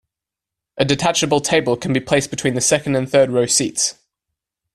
A 0.79 0.83
detachable 0.83 1.41
table 1.41 1.77
can 1.77 1.93
be 1.93 1.99
placed 1.99 2.31
between 2.31 2.55
the 2.55 2.59
second 2.61 2.95
and 2.95 3.07
third 3.07 3.29
row 3.29 3.45
seats. 3.45 3.99